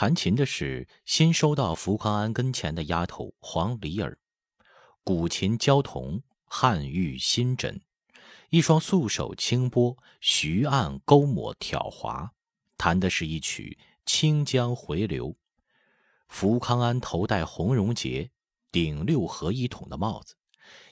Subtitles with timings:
[0.00, 4.16] 弹琴的是新收到福康安跟前的丫头黄梨儿，
[5.04, 7.82] 古琴交铜，汉玉新枕，
[8.48, 12.32] 一双素手轻拨，徐按勾抹挑滑，
[12.78, 13.76] 弹的是一曲
[14.06, 15.28] 《清江回流》。
[16.28, 18.30] 福康安头戴红绒结，
[18.72, 20.34] 顶六合一筒的帽子，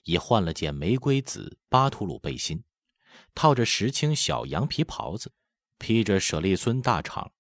[0.05, 2.63] 也换了件玫瑰紫巴图鲁背心，
[3.35, 5.33] 套着石青小羊皮袍子，
[5.79, 7.31] 披着舍利孙大氅。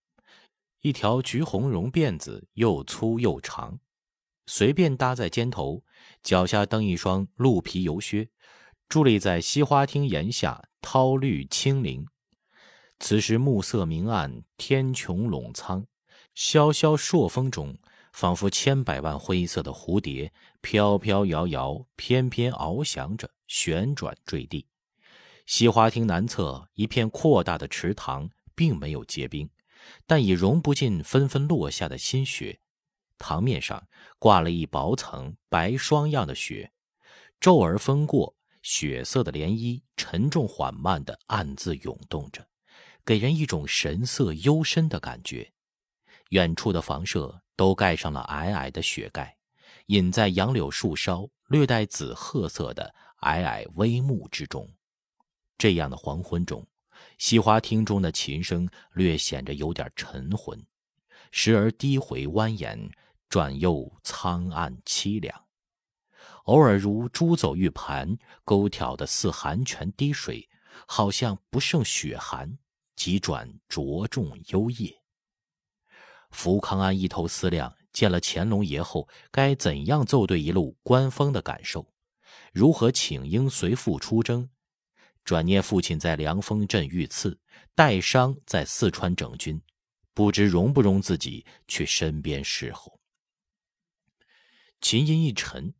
[0.81, 3.81] 一条橘红绒辫子又粗又长，
[4.47, 5.83] 随便搭在肩头，
[6.23, 8.31] 脚下蹬一双鹿皮油靴，
[8.89, 12.07] 伫立在西花厅檐下，涛绿青灵。
[13.01, 15.85] 此时暮色明暗，天穹笼苍，
[16.35, 17.77] 萧萧朔风中，
[18.13, 24.67] 仿佛千百万灰色的蝴蝶飘飘摇摇，翩翩翱翔着，旋转坠地。
[25.45, 29.49] 西花厅南侧一片扩大的池塘，并没有结冰。
[30.07, 32.61] 但已融不进纷纷落下的新雪，
[33.19, 33.89] 塘面上
[34.19, 36.73] 挂了一薄层白霜样的雪，
[37.41, 42.47] 骤而风过，雪色的涟漪沉重缓慢地暗自涌动着，
[43.05, 45.53] 给人一种神色幽深的感觉。
[46.31, 49.37] 远处的房舍都盖上了皑皑的雪盖，
[49.87, 54.71] 隐在杨柳树梢略带紫褐色的皑皑微幕之中。
[55.57, 56.67] 这样的黄昏中。
[57.19, 60.65] 西花厅中的琴声略显着有点沉浑，
[61.31, 62.91] 时而低回蜿蜒，
[63.29, 65.45] 转又苍暗凄凉，
[66.45, 70.49] 偶尔如珠走玉盘，勾挑的似寒泉滴水，
[70.87, 72.59] 好像不胜雪寒，
[72.97, 74.95] 急转着重幽咽。
[76.31, 81.93] 福康安一头思量，见了乾隆爷后，该怎样奏对一路官风的感受，
[82.53, 84.51] 如何请缨随父出征？
[85.29, 87.39] 转念父亲在凉风镇遇刺，
[87.75, 89.61] 带伤在四川整军，
[90.15, 92.99] 不知容不容自己去身边侍候。
[94.81, 95.75] 琴音一沉，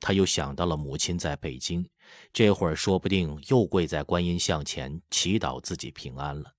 [0.00, 1.86] 他又想到了母亲在北京，
[2.32, 6.54] 这会儿说不定又跪在观音像前祈祷自己平安了。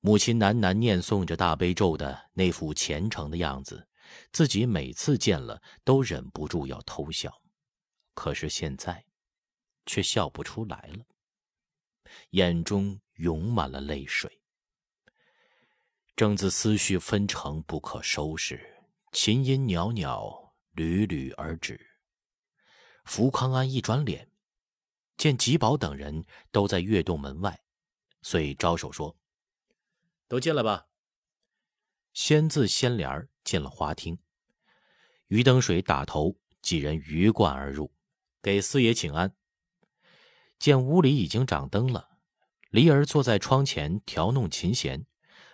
[0.00, 3.88] 母亲喃喃念诵着大悲咒的那副虔诚的样子，
[4.30, 7.42] 自己每次见了都忍不住要偷笑，
[8.14, 9.04] 可是现在，
[9.86, 11.04] 却笑不出来了。
[12.30, 14.40] 眼中涌满了泪水，
[16.14, 21.78] 正自思绪纷呈不可收拾，琴音袅袅，缕缕而止。
[23.04, 24.30] 福康安一转脸，
[25.16, 27.60] 见吉宝等人都在月洞门外，
[28.22, 29.16] 遂招手说
[30.26, 30.88] ：“都进来吧。”
[32.12, 34.18] 先自掀帘进了花厅，
[35.28, 37.92] 于登水打头，几人鱼贯而入，
[38.42, 39.36] 给四爷请安。
[40.58, 42.08] 见屋里已经掌灯了，
[42.70, 45.06] 梨儿坐在窗前调弄琴弦，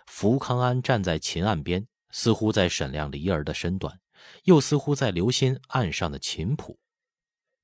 [0.07, 3.99] 福康安站在琴案边，似乎在审量梨儿的身段，
[4.43, 6.79] 又似乎在留心案上的琴谱。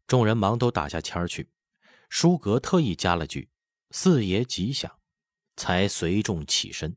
[0.06, 1.50] 众人忙都打下签儿去，
[2.10, 3.50] 舒格特意加了句
[3.92, 4.92] “四爷吉祥”，
[5.56, 6.96] 才随众起身。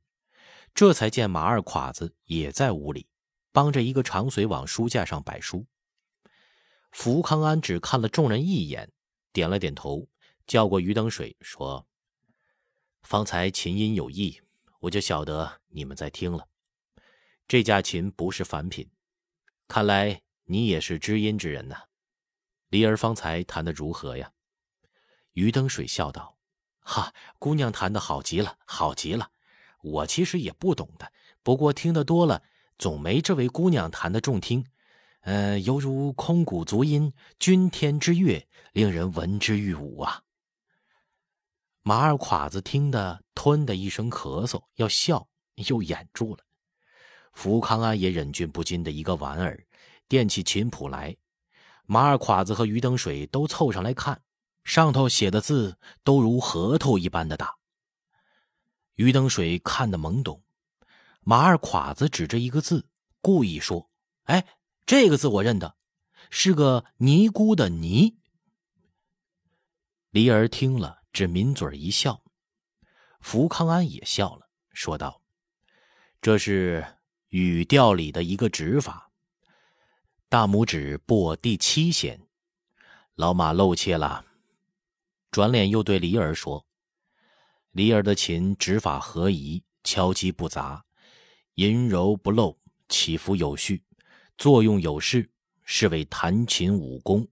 [0.74, 3.08] 这才见马二侉子也在屋里，
[3.52, 5.66] 帮着一个长随往书架上摆书。
[6.90, 8.90] 福康安只看了众人一眼，
[9.32, 10.08] 点了点头。
[10.46, 11.86] 叫过于登水，说
[13.02, 14.40] ：“方才琴音有异，
[14.80, 16.48] 我就晓得你们在听了。
[17.48, 18.90] 这架琴不是凡品，
[19.68, 21.76] 看来你也是知音之人呐。
[22.68, 24.32] 梨儿方才弹得如何呀？”
[25.32, 26.36] 于登水笑道
[26.80, 29.30] ：“哈，姑娘弹得好极了，好极了。
[29.82, 32.42] 我其实也不懂的，不过听得多了，
[32.78, 34.66] 总没这位姑娘弹得中听。
[35.20, 40.22] 呃，犹如空谷足音，君天之乐，令人闻之欲舞啊。”
[41.84, 45.26] 马二侉子听得吞的一声咳嗽，要笑
[45.68, 46.44] 又掩住了。
[47.32, 49.66] 福康安也忍俊不禁的一个莞尔，
[50.06, 51.16] 垫起琴谱来。
[51.86, 54.22] 马二侉子和于登水都凑上来看，
[54.62, 57.56] 上头写的字都如核桃一般的大。
[58.94, 60.40] 于登水看得懵懂，
[61.22, 62.86] 马二侉子指着一个字，
[63.20, 63.90] 故意说
[64.24, 64.46] ：“哎，
[64.86, 65.74] 这个字我认得，
[66.30, 68.18] 是个尼姑的尼。”
[70.10, 71.01] 梨儿听了。
[71.12, 72.22] 只抿嘴一笑，
[73.20, 75.20] 福康安也笑了，说道
[76.22, 76.86] ：“这是
[77.28, 79.10] 语调里的一个指法，
[80.30, 82.18] 大拇指拨第七弦。
[83.14, 84.24] 老马露怯了，
[85.30, 86.66] 转脸又对梨儿说
[87.72, 90.82] ：‘梨儿的琴指法合宜，敲击不杂，
[91.56, 93.84] 音柔不漏，起伏有序，
[94.38, 95.30] 作用有势，
[95.62, 97.28] 是为弹琴武功，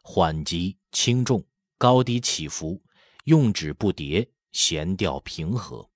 [0.00, 1.44] 缓急轻重，
[1.76, 2.80] 高低起伏。’”
[3.26, 5.90] 用指不叠，弦调平和，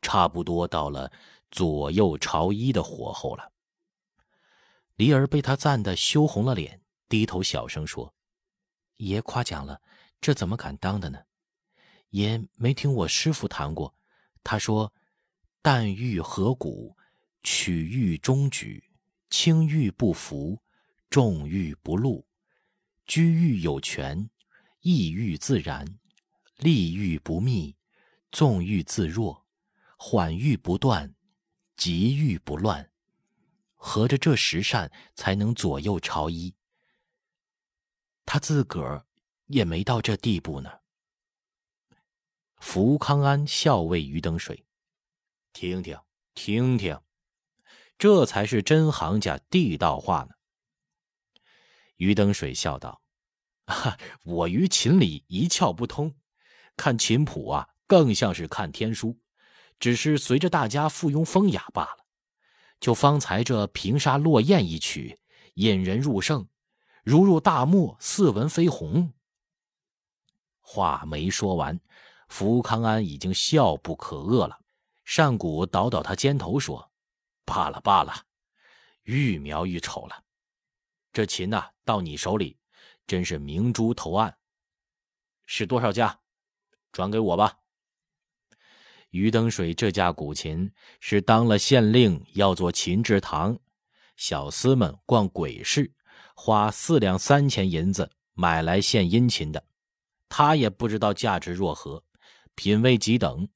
[0.00, 1.12] 差不多到了
[1.50, 3.52] 左右朝衣的火候了。
[4.96, 6.80] 离儿被他赞得羞红了脸，
[7.10, 8.14] 低头小声说
[8.96, 9.82] ：“爷夸奖了，
[10.18, 11.18] 这怎么敢当的呢？
[12.08, 13.94] 爷没听我师傅谈过，
[14.42, 14.94] 他说
[15.60, 16.96] ：‘淡玉合骨，
[17.42, 18.82] 曲玉中举，
[19.28, 20.58] 轻玉不浮，
[21.10, 22.26] 重玉不露，
[23.04, 24.30] 居玉有权，
[24.80, 25.86] 意欲自然，
[26.62, 27.76] 利欲不密，
[28.30, 29.44] 纵欲自若，
[29.98, 31.14] 缓欲不断，
[31.76, 32.88] 急欲不乱。’”
[33.74, 36.54] 合着这十善才能左右朝衣。
[38.24, 39.04] 他自个儿
[39.46, 40.70] 也没到这地步呢。
[42.58, 44.64] 福康安笑谓于登水
[45.52, 45.98] ：“听听，
[46.32, 47.00] 听听，
[47.98, 50.36] 这才是真行家地道话呢。”
[51.98, 53.02] 于登水笑道
[53.66, 56.14] ：“哈，我于琴里一窍不通，
[56.82, 59.16] 看琴谱啊，更像是看天书，
[59.78, 61.98] 只是随着大家附庸风雅罢了。”
[62.82, 65.20] 就方才这平沙落雁一曲，
[65.54, 66.48] 引人入胜，
[67.04, 69.12] 如入大漠，似闻飞鸿。
[70.58, 71.78] 话没说完，
[72.28, 74.58] 福康安已经笑不可遏了。
[75.04, 76.90] 单谷倒倒他肩头说
[77.46, 78.12] ：“罢了罢了，
[79.04, 80.24] 愈描愈丑了。
[81.12, 82.58] 这琴呐，到你手里，
[83.06, 84.36] 真是明珠投案。
[85.46, 86.18] 是多少价？
[86.92, 87.58] 转给我吧。”
[89.10, 93.58] 于登水这架古琴是当了县令要做琴制堂，
[94.16, 95.92] 小厮们逛鬼市，
[96.34, 99.62] 花四两三钱银子买来献殷勤的。
[100.28, 102.02] 他也不知道价值若何，
[102.54, 103.46] 品味几等。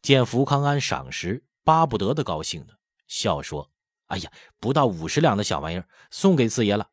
[0.00, 2.74] 见福康安赏识，巴不得的高兴呢，
[3.08, 3.68] 笑说
[4.06, 4.30] ：“哎呀，
[4.60, 6.88] 不到五十两的小玩意儿，送给四爷了。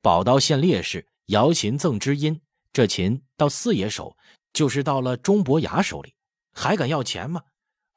[0.00, 2.40] 宝刀献烈士，瑶琴赠知音。
[2.72, 4.16] 这琴到四爷手，
[4.54, 6.14] 就是到了钟伯牙手里。”
[6.56, 7.42] 还敢要钱吗？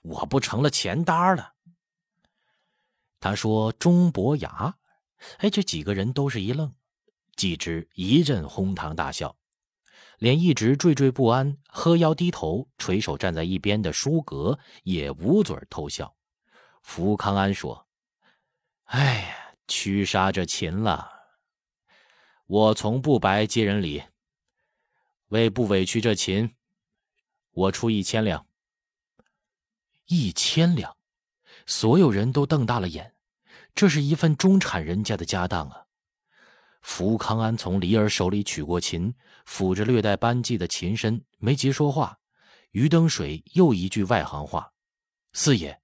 [0.01, 1.53] 我不成了钱搭了。
[3.19, 4.75] 他说：“钟伯牙。”
[5.39, 6.73] 哎，这几个人都是一愣，
[7.35, 9.35] 继之一阵哄堂大笑，
[10.19, 16.15] 连一直惴惴不安、呵腰低头、垂手站在一边的舒格也捂嘴偷笑。
[16.83, 17.87] 福康安说
[18.85, 19.35] ：“哎呀，
[19.67, 21.11] 屈杀这秦了。
[22.45, 24.03] 我从不白接人礼，
[25.27, 26.55] 为不委屈这琴，
[27.51, 28.45] 我出一千两。”
[30.05, 30.95] 一千两，
[31.65, 33.13] 所有人都瞪大了眼。
[33.75, 35.85] 这是一份中产人家的家当啊！
[36.81, 39.13] 福康安从李儿手里取过琴，
[39.45, 42.17] 抚着略带斑迹的琴身，没急说话。
[42.71, 44.71] 于登水又一句外行话
[45.33, 45.81] ：“四爷，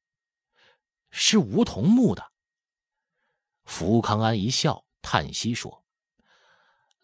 [1.11, 2.31] 是梧桐木的。”
[3.65, 5.82] 福康安一笑，叹息说：“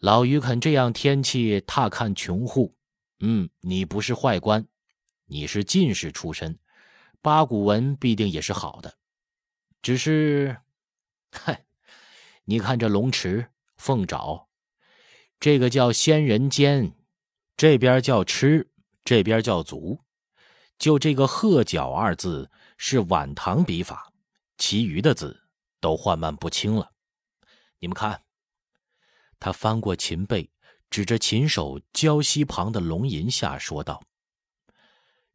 [0.00, 2.74] 老于肯这样天气踏看穷户，
[3.20, 4.66] 嗯，你不是坏官，
[5.26, 6.58] 你是进士出身。”
[7.22, 8.96] 八股文必定也是好的，
[9.82, 10.56] 只是，
[11.30, 11.66] 嗨，
[12.44, 14.48] 你看这龙池、凤爪，
[15.38, 16.94] 这个叫仙人尖，
[17.58, 18.70] 这边叫吃，
[19.04, 20.00] 这边叫足，
[20.78, 24.10] 就这个鹤角二字是晚唐笔法，
[24.56, 25.42] 其余的字
[25.78, 26.90] 都缓慢不清了。
[27.80, 28.22] 你们看，
[29.40, 30.48] 他翻过琴背，
[30.88, 34.00] 指着琴手胶膝旁的龙吟下说道：“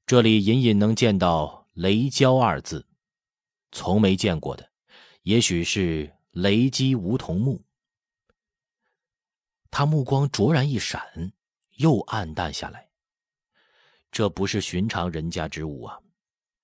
[0.07, 2.87] 这里隐隐能见到。”雷焦二字，
[3.73, 4.71] 从没见过的，
[5.23, 7.61] 也许是雷击梧桐木。
[9.69, 11.33] 他目光灼然一闪，
[11.71, 12.87] 又暗淡下来。
[14.09, 15.99] 这不是寻常人家之物啊！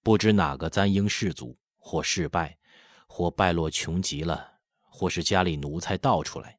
[0.01, 2.57] 不知哪个簪缨士族，或失败，
[3.05, 6.57] 或败落穷极了，或是家里奴才盗出来，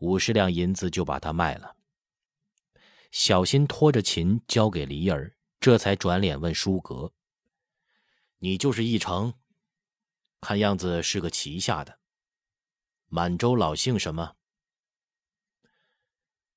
[0.00, 1.76] 五十两银子就把它卖了。
[3.10, 7.12] 小心拖着琴交给梨儿，这才转脸问舒格。
[8.38, 9.32] 你就是义成，
[10.40, 11.98] 看样子是个旗下的。
[13.08, 14.34] 满洲老姓什么？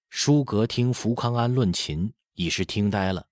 [0.10, 3.28] 舒格听福康安论琴，已是听呆了。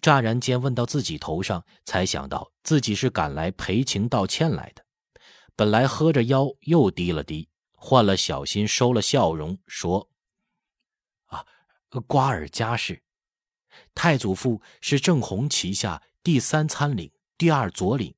[0.00, 4.84] 乍然间问到自己头上，才想到自己是赶来赔情道歉来的。
[5.54, 7.48] 本来喝着腰，又低了低，
[7.86, 10.08] 换了小心，收了笑容，说
[11.28, 11.44] ：“啊，
[12.06, 13.02] 瓜尔佳氏，
[13.94, 18.14] 太祖父是正红旗下第三参领。”第二左领，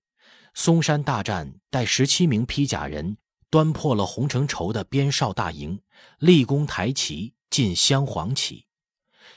[0.55, 3.17] 嵩山大战带十七名披甲人，
[3.51, 5.83] 端破了洪承畴的边哨大营，
[6.21, 8.65] 立功抬旗进镶黄旗，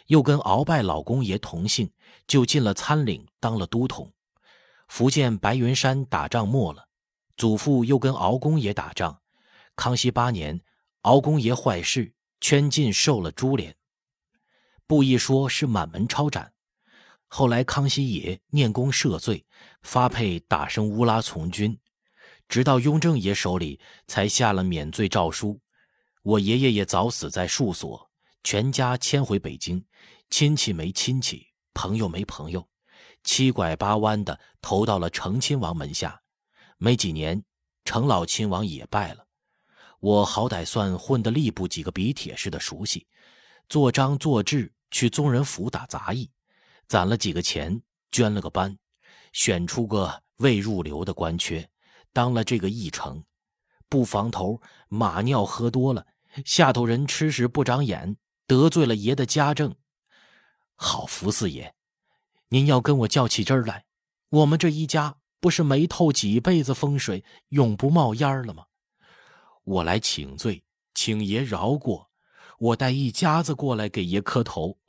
[0.05, 1.91] 又跟鳌拜老公爷同姓，
[2.27, 4.13] 就进了参领，当了都统。
[4.89, 6.87] 福建白云山打仗没了，
[7.35, 9.19] 祖父又跟鳌公爷打仗。
[9.79, 10.59] 康熙八年，
[11.03, 13.73] 敖公爷坏事，圈禁受了株连，
[14.85, 16.51] 布一说是满门抄斩。
[17.29, 19.45] 后来康熙爷念功赦罪，
[19.81, 21.79] 发配打生乌拉从军，
[22.49, 25.57] 直到雍正爷手里才下了免罪诏书。
[26.23, 28.11] 我爷爷也早死在戍所，
[28.43, 29.81] 全家迁回北京，
[30.29, 32.67] 亲戚没亲戚，朋友没朋友，
[33.23, 36.21] 七拐八弯的投到了成亲王门下。
[36.77, 37.41] 没几年，
[37.85, 39.25] 成老亲王也败了。
[39.99, 43.05] 我好歹算混得吏部几个笔帖似的熟悉，
[43.67, 46.29] 做章做制去宗人府打杂役，
[46.87, 48.77] 攒了几个钱，捐了个班，
[49.33, 51.69] 选出个未入流的官缺，
[52.13, 53.23] 当了这个议程。
[53.89, 56.07] 不防头马尿喝多了，
[56.45, 58.15] 下头人吃食不长眼，
[58.47, 59.75] 得罪了爷的家政。
[60.75, 61.75] 好福四爷，
[62.47, 63.83] 您要跟我较起真来，
[64.29, 68.67] 我们这一家不是没透几辈子风水，永不冒烟了吗？
[69.69, 70.63] 我来请罪，
[70.95, 72.09] 请爷饶过。
[72.57, 74.79] 我带一家子过来给爷磕头。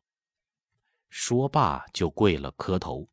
[1.11, 3.07] 说罢就跪了磕头。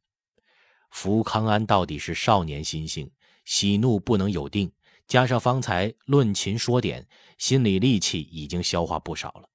[0.92, 3.12] 福康安到底是少年心性，
[3.44, 4.72] 喜怒不能有定，
[5.10, 7.06] 加上方才论琴说点，
[7.38, 9.50] 心里力气已经消化不少了。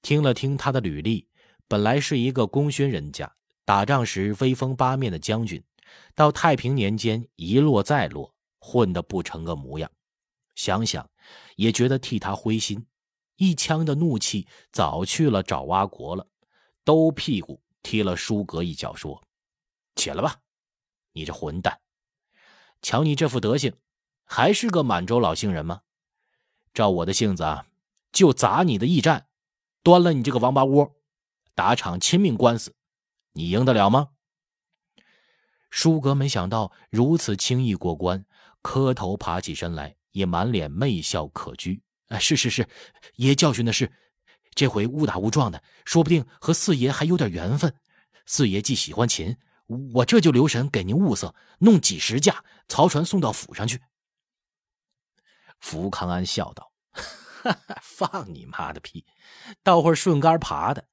[0.00, 1.26] 听了听他的履历，
[1.66, 3.34] 本来是一个功勋人家，
[3.64, 5.60] 打仗时威风八面的将军，
[6.14, 9.90] 到太平年间一落再落，混得不成个模样。
[10.58, 11.08] 想想。
[11.56, 12.86] 也觉得替他灰心，
[13.36, 16.26] 一腔的怒气早去了爪哇国了，
[16.84, 19.22] 兜屁股踢了舒格一脚，说
[19.94, 20.36] ：“起来吧，
[21.12, 21.80] 你这混蛋！
[22.80, 23.74] 瞧你这副德行，
[24.24, 25.82] 还是个满洲老姓人吗？
[26.72, 27.66] 照我的性子啊，
[28.12, 29.26] 就砸你的驿站，
[29.82, 30.96] 端了你这个王八窝，
[31.54, 32.74] 打场亲命官司，
[33.32, 34.12] 你赢得了吗？”
[35.68, 38.24] 舒格没想到如此轻易过关，
[38.62, 39.97] 磕头爬起身来。
[40.18, 41.80] 也满脸媚笑可掬。
[42.08, 42.68] 啊，是是是，
[43.16, 43.92] 爷教训的是，
[44.54, 47.74] 这回误打误撞的，说不定和四爷还有点缘分。
[48.26, 49.36] 四爷既喜欢琴，
[49.94, 53.80] 我这就留神给您物色，弄几十架曹船送到府上去。
[55.60, 59.04] 福康安笑道：“哈哈，放你妈的屁！
[59.62, 60.88] 到会儿顺杆爬的。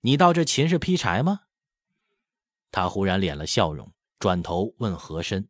[0.00, 1.40] 你到这琴是劈柴吗？”
[2.72, 5.48] 他忽然敛了笑容，转头问和珅。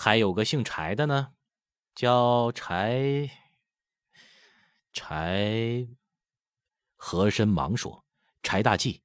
[0.00, 1.32] 还有个姓柴的呢，
[1.96, 3.28] 叫柴
[4.92, 5.88] 柴。
[6.94, 8.04] 和珅忙说
[8.44, 9.02] ：“柴大济，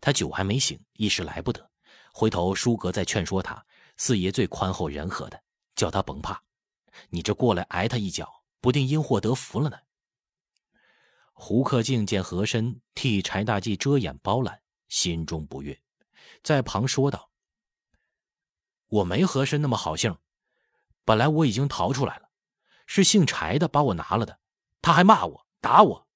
[0.00, 1.68] 他酒还没醒，一时来不得。
[2.12, 3.66] 回头舒格再劝说他，
[3.96, 5.42] 四爷最宽厚仁和的，
[5.74, 6.40] 叫他甭怕。
[7.10, 9.76] 你这过来挨他一脚，不定因祸得福了呢。”
[11.34, 15.76] 胡克敬见和珅替柴大济遮掩包揽，心中不悦，
[16.44, 17.28] 在旁说道
[18.86, 20.16] ：“我没和珅那么好性。”
[21.08, 22.28] 本来我已经逃出来了，
[22.84, 24.38] 是姓柴的把我拿了的，
[24.82, 26.06] 他还骂我打我，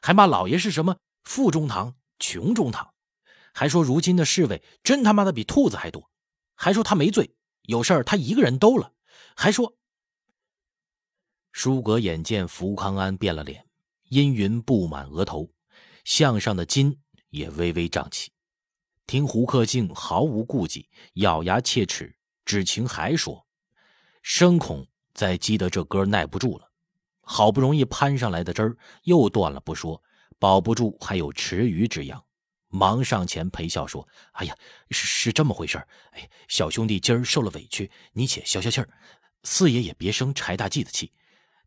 [0.00, 2.94] 还骂老爷是什么富中堂、穷中堂，
[3.52, 6.12] 还说如今的侍卫真他妈的比兔子还多，
[6.54, 8.92] 还说他没罪，有事儿他一个人兜了，
[9.34, 9.76] 还说。
[11.50, 13.66] 舒格眼见福康安变了脸，
[14.10, 15.50] 阴云布满额头，
[16.04, 16.96] 项上的筋
[17.30, 18.30] 也微微胀起，
[19.08, 23.44] 听胡克敬毫无顾忌，咬牙切齿，只情还说。
[24.22, 26.70] 生恐再激得这歌耐不住了，
[27.22, 30.02] 好不容易攀上来的枝儿又断了不说，
[30.38, 32.22] 保不住还有池鱼之殃，
[32.68, 34.54] 忙上前陪笑说：“哎呀，
[34.90, 35.78] 是是这么回事
[36.12, 38.88] 哎，小兄弟今儿受了委屈，你且消消气儿。
[39.44, 41.12] 四爷也别生柴大济的气，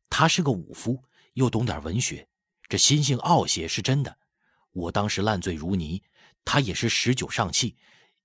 [0.10, 2.28] 他是个武夫，又懂点文学，
[2.70, 4.18] 这心性傲些是真的。
[4.72, 6.02] 我当时烂醉如泥，
[6.46, 7.76] 他也是十九上气。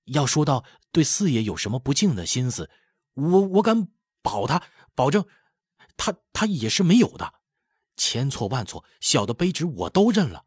[0.05, 2.69] 要说到对四爷有什么不敬的心思，
[3.13, 3.89] 我我敢。”
[4.29, 4.61] 保他，
[4.93, 5.25] 保证，
[5.97, 7.33] 他他也是没有的，
[7.97, 10.45] 千错万错，小的卑职我都认了。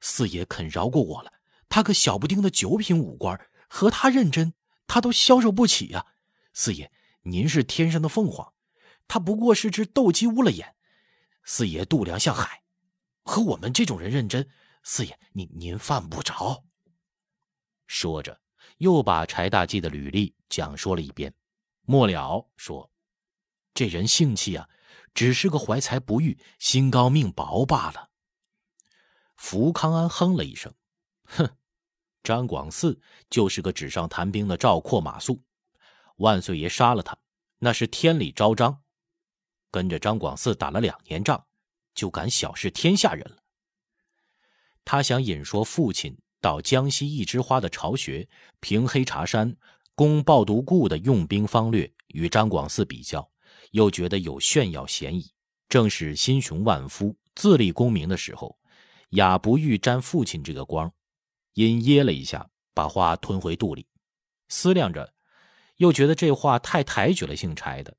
[0.00, 1.30] 四爷肯饶过我了，
[1.68, 4.54] 他个小不丁的九品武官，和他认真，
[4.86, 6.06] 他都消受不起呀。
[6.54, 6.90] 四爷，
[7.24, 8.54] 您是天上的凤凰，
[9.06, 10.74] 他不过是只斗鸡乌了眼。
[11.44, 12.62] 四爷度量像海，
[13.24, 14.48] 和我们这种人认真，
[14.84, 16.64] 四爷您您犯不着。
[17.86, 18.40] 说着，
[18.78, 21.34] 又把柴大济的履历讲说了一遍，
[21.82, 22.90] 末了说。
[23.74, 24.68] 这人性气啊，
[25.14, 28.10] 只是个怀才不遇、心高命薄罢了。
[29.36, 30.74] 福康安哼了一声，
[31.24, 31.48] 哼，
[32.22, 32.98] 张广嗣
[33.30, 35.40] 就是个纸上谈兵的赵括马谡，
[36.16, 37.16] 万岁爷杀了他，
[37.58, 38.82] 那是天理昭彰。
[39.70, 41.46] 跟着张广嗣打了两年仗，
[41.94, 43.36] 就敢小视天下人了。
[44.84, 48.28] 他想引说父亲到江西一枝花的巢穴，
[48.60, 49.54] 平黑茶山
[49.94, 53.30] 攻抱独固的用兵方略与张广嗣比较。
[53.72, 55.32] 又觉得有炫耀嫌疑，
[55.68, 58.58] 正是心雄万夫、自立功名的时候，
[59.10, 60.92] 雅不欲沾父亲这个光，
[61.54, 63.86] 因噎了一下，把话吞回肚里，
[64.48, 65.12] 思量着，
[65.76, 67.96] 又觉得这话太抬举了姓柴的，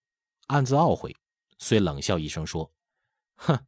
[0.47, 1.15] 暗自懊悔，
[1.57, 2.71] 遂冷笑一声说
[3.35, 3.59] ：“哼，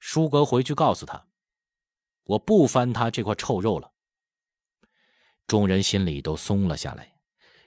[0.00, 1.26] 舒格回去告诉他，
[2.24, 3.92] 我不翻他这块臭肉了。”
[5.46, 7.14] 众人心里都松了下来。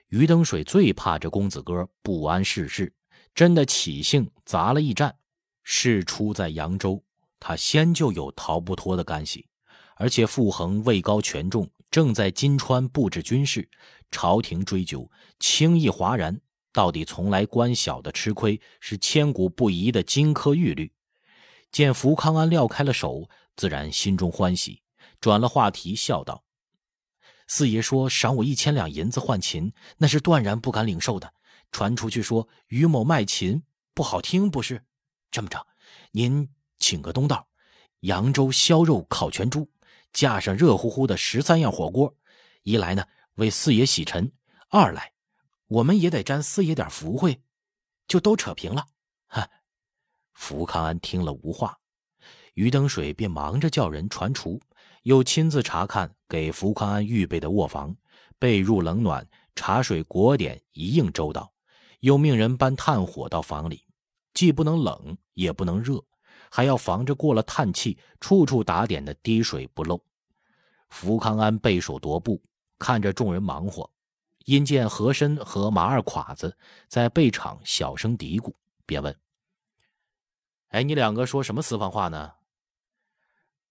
[0.08, 2.92] 余登水最怕这公子哥不谙世事，
[3.34, 5.16] 真的起兴砸了驿站。
[5.64, 7.04] 事出在扬州，
[7.40, 9.48] 他先就有逃不脱的干系，
[9.96, 13.70] 而且傅恒位高权重，正在金川布置军事，
[14.10, 15.10] 朝廷追究，
[15.40, 16.40] 轻易哗然。
[16.72, 20.92] 到底从来官小的吃亏，是千古不移的金科玉律。
[21.72, 24.82] 见福康安撂开了手，自然心中欢喜，
[25.20, 26.44] 转了话题，笑道。
[27.48, 31.34] 四爷说赏我一千两银子换琴，那是断然不敢领受的。
[31.72, 34.84] 传出去说于某卖琴不好听，不是？
[35.32, 35.66] 这么着，
[36.12, 37.48] 您请个东道，
[38.02, 39.70] 扬州削肉烤全猪，
[40.12, 42.16] 架上热乎乎的十三样火锅。
[42.64, 44.32] 一来呢，为四爷洗尘；
[44.70, 45.14] 二来，
[45.68, 47.42] 我们也得沾四爷点福惠，
[48.08, 48.88] 就都扯平了。
[49.28, 49.48] 哈！
[50.34, 51.78] 福康安听了无话，
[52.54, 54.60] 于登水便忙着叫人传厨。
[55.04, 57.96] 又亲自查看给福康安预备的卧房，
[58.38, 61.52] 被褥冷暖、茶水果点一应周到。
[62.00, 63.86] 又命人搬炭火到房里，
[64.34, 66.04] 既不能冷也不能热，
[66.50, 70.02] 还要防着过了炭气，处处打点的滴水不漏。
[70.90, 72.42] 福康安背手踱步，
[72.78, 73.92] 看着众人忙活，
[74.46, 78.54] 因见和珅和马二侉子在背场小声嘀咕，
[78.86, 79.16] 便问
[80.70, 82.32] ：“哎，你两个说什么私房话呢？”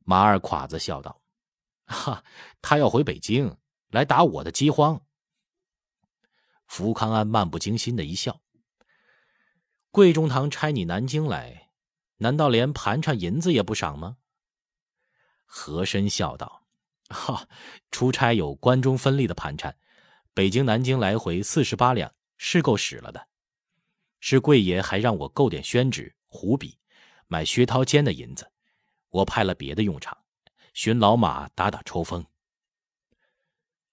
[0.05, 1.21] 马二侉子笑道
[1.87, 2.23] ：“哈，
[2.63, 3.57] 他要回北京
[3.91, 5.01] 来打我的饥荒。”
[6.69, 8.41] 福康安漫不经心的一笑
[9.91, 11.71] ：“贵中堂差你南京来，
[12.19, 14.19] 难道连盘缠银子也不赏吗？”
[15.45, 16.67] 和珅笑道
[17.09, 17.49] ：“哈，
[17.91, 19.77] 出差有关中分利的盘缠，
[20.35, 23.29] 北京南京来回四十八两，是够使了的。
[24.21, 26.79] 是贵爷还让我购点宣纸、湖笔，
[27.27, 28.53] 买薛涛坚的银子。”
[29.11, 30.19] 我派了别的用场，
[30.75, 32.27] 寻老马打打抽风。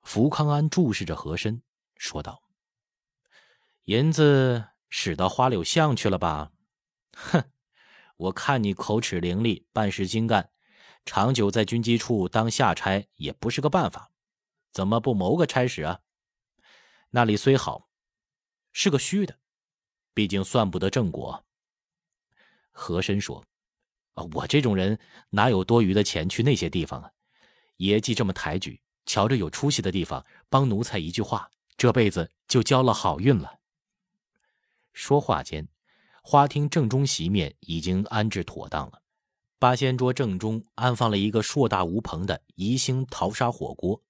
[0.02, 1.62] 福康安注视着和珅，
[1.96, 2.44] 说道
[3.86, 6.52] ：“银子使到花柳巷去了吧？
[7.16, 7.44] 哼，
[8.18, 10.50] 我看你口齿伶俐，办事精干，
[11.06, 14.10] 长久在军机处当下差也不是个办法，
[14.72, 16.00] 怎么不谋个差使啊？
[17.12, 17.88] 那里虽好，
[18.74, 19.38] 是个虚的，
[20.16, 21.46] 毕竟算不得正果。”
[22.72, 23.46] 和珅说。
[24.16, 24.98] 啊，我这种人
[25.30, 27.12] 哪有多余的钱去那些地方啊？
[27.78, 33.60] 爷既这么抬举，瞧着有出息的地方，帮奴才一句话，这辈子就交了好运了。
[34.96, 35.68] 说话间，
[36.24, 39.02] 花厅正中席面已经安置妥当了，
[39.60, 44.02] 八仙桌正中安放了一个硕大无朋的宜兴陶沙火锅，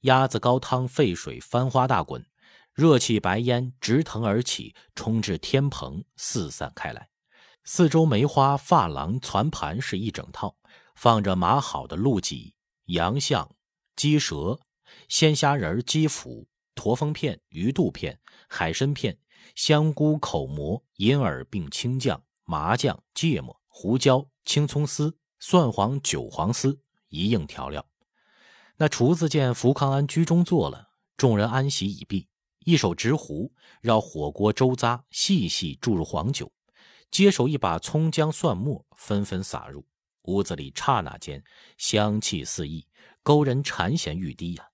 [0.00, 2.26] 鸭子高汤沸水翻花大滚，
[2.72, 7.08] 热气白烟直腾而起，冲至天棚四散开来。
[7.62, 10.56] 四周梅花珐琅攒盘是一整套，
[10.96, 12.54] 放着码好的鹿脊、
[12.86, 13.54] 羊象、
[13.94, 14.58] 鸡舌、
[15.08, 16.44] 鲜虾仁、鸡脯、
[16.74, 18.18] 驼峰片、鱼肚片、
[18.48, 19.16] 海参片、
[19.54, 27.86] 香菇口蘑、银耳并青酱、麻酱、芥末、胡椒、青葱丝、蒜黄、韭黄丝一应调料。
[28.76, 32.28] 那厨子见福康安居中坐了，众人安席已毕，
[32.60, 36.50] 一手执壶，绕火锅周匝，细细注入黄酒。
[37.10, 39.86] 接手一把葱姜蒜末，纷纷撒入
[40.22, 41.44] 屋子里，刹那间
[41.78, 42.84] 香气四溢，
[43.22, 44.68] 勾人馋涎欲滴呀。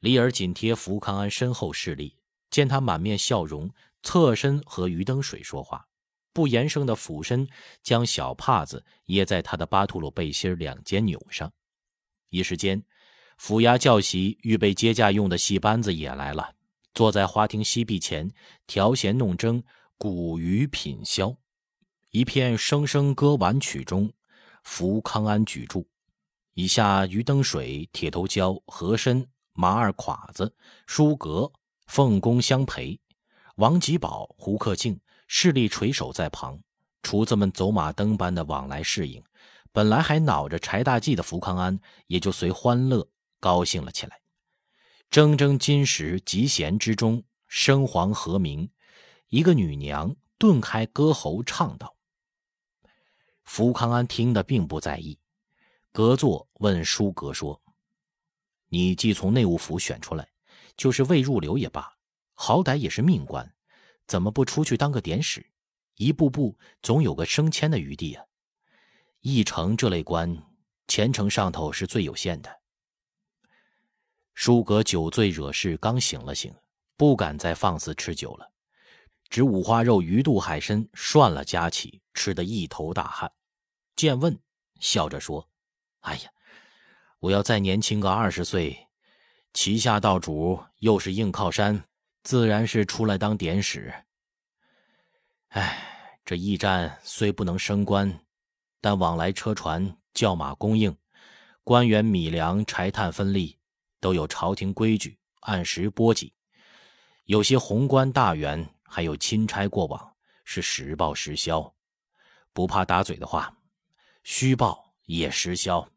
[0.00, 2.16] 李尔紧贴福康安身后侍立，
[2.52, 3.68] 见他满面笑容，
[4.04, 5.84] 侧身和于登水说话，
[6.32, 7.48] 不言声的俯身
[7.82, 11.50] 将小帕子掖在他的巴图鲁背心两肩扭上。
[12.28, 12.82] 一时间，
[13.38, 16.54] 府衙教习预备接驾用的戏班子也来了，
[16.94, 18.30] 坐在花厅西壁前
[18.66, 19.62] 调弦弄筝，
[19.96, 21.36] 鼓娱品箫。
[22.10, 24.12] 一片声声歌婉曲中，
[24.62, 25.86] 福康安举箸，
[26.52, 30.54] 以下于登水、铁头蛟、和珅、马二侉子、
[30.86, 31.50] 舒格
[31.86, 32.98] 奉公相陪，
[33.56, 36.58] 王吉宝、胡克敬势力垂手在旁，
[37.02, 39.22] 厨子们走马灯般的往来侍应。
[39.72, 43.08] 本来还恼着柴大忌的福康安，也就随欢乐
[43.40, 44.20] 高兴了起来。
[45.10, 48.70] 铮铮金石集弦之中，声黄和鸣，
[49.28, 51.96] 一个女娘顿开歌喉，唱道。
[53.44, 55.18] 福康安听得并不在意，
[55.90, 57.60] 隔座问舒格说
[58.68, 60.28] ：“你既从内务府选出来，
[60.76, 61.96] 就是未入流也罢，
[62.34, 63.54] 好歹也是命官，
[64.06, 65.44] 怎么不出去当个典史？
[65.96, 68.24] 一步步总有个升迁的余地啊！
[69.20, 70.36] 议程这类官，
[70.88, 72.60] 前程上头是最有限的。”
[74.34, 76.54] 舒格酒醉惹事，刚醒了醒，
[76.96, 78.50] 不敢再放肆吃酒了。
[79.28, 83.30] 只五花肉、鱼肚、海参涮了夹起，吃得一头大汗。
[83.94, 84.38] 见问，
[84.80, 85.48] 笑着说
[86.00, 86.30] ：“哎呀，
[87.18, 88.88] 我要再年轻个二十岁，
[89.52, 91.84] 旗下道主又是硬靠山，
[92.22, 93.92] 自然是出来当典史。
[95.48, 98.20] 哎，这驿站虽不能升官，
[98.80, 100.96] 但往来车船、轿马供应，
[101.64, 103.58] 官员米粮、柴炭分利，
[104.00, 106.32] 都有朝廷规矩，按时拨给。
[107.24, 111.74] 有些红官大员。”还有钦差过往，是实报实销，
[112.52, 113.56] 不怕打嘴的话，
[114.22, 115.88] 虚报也实销。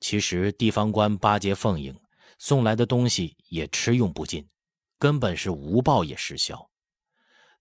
[0.00, 1.94] 其实地方官巴结奉迎，
[2.38, 4.48] 送来的东西也吃用不尽，
[4.98, 6.70] 根本是无报也失效。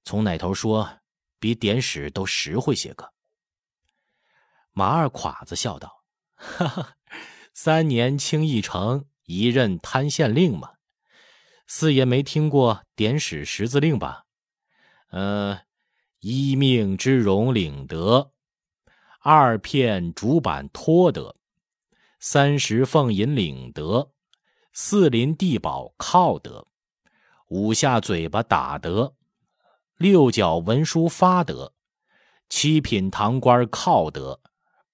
[0.04, 1.00] 从哪头说，
[1.40, 3.12] 比典史都实惠些个。
[4.72, 6.04] 马二侉子笑道
[6.36, 6.96] ：“哈哈，
[7.54, 10.74] 三年清一城，一任贪县令嘛。
[11.66, 14.26] 四爷没听过典史十字令吧？”
[15.10, 15.62] 呃，
[16.20, 18.32] 一命之荣领得，
[19.20, 21.36] 二片竹板托得，
[22.20, 24.12] 三十俸银领得，
[24.80, 26.68] 四邻地保靠得，
[27.48, 29.16] 五下嘴巴打得，
[29.98, 31.74] 六角文书发得，
[32.48, 34.40] 七品堂官靠得，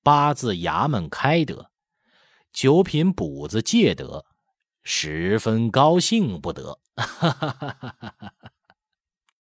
[0.01, 1.69] 八字衙门开得，
[2.53, 4.25] 九品补子借得，
[4.83, 6.79] 十分高兴不得。
[6.95, 8.52] 哈哈哈哈哈哈！